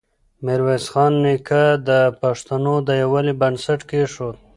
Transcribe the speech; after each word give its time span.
ميرويس 0.45 0.85
خان 0.93 1.13
نیکه 1.23 1.63
د 1.89 1.89
پښتنو 2.21 2.73
د 2.87 2.89
يووالي 3.03 3.33
بنسټ 3.41 3.79
کېښود. 3.89 4.35